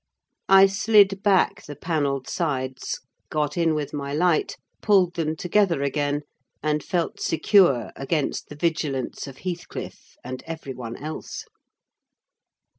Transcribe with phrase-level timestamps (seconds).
[0.49, 6.21] I slid back the panelled sides, got in with my light, pulled them together again,
[6.63, 11.45] and felt secure against the vigilance of Heathcliff, and every one else.